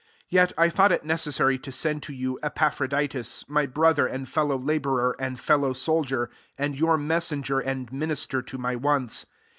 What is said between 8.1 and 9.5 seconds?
ter to my wants.